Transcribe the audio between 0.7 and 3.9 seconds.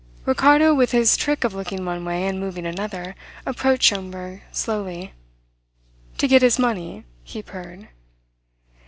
with his trick of looking one way and moving another approached